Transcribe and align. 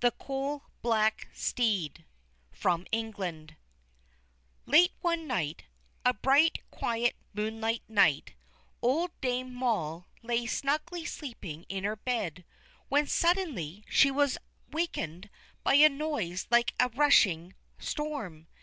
THE 0.00 0.10
COAL 0.10 0.64
BLACK 0.82 1.28
STEED 1.32 2.04
From 2.52 2.86
England 2.92 3.56
Late 4.66 4.92
one 5.00 5.26
night 5.26 5.64
a 6.04 6.12
bright, 6.12 6.58
quiet, 6.70 7.16
moonlit 7.32 7.80
night 7.88 8.34
old 8.82 9.18
Dame 9.22 9.54
Moll 9.54 10.04
lay 10.22 10.44
snugly 10.44 11.06
sleeping 11.06 11.64
in 11.70 11.84
her 11.84 11.96
bed, 11.96 12.44
when 12.90 13.06
suddenly 13.06 13.86
she 13.88 14.10
was 14.10 14.36
wakened 14.70 15.30
by 15.62 15.76
a 15.76 15.88
noise 15.88 16.46
like 16.50 16.74
a 16.78 16.90
rushing 16.90 17.54
storm. 17.78 18.46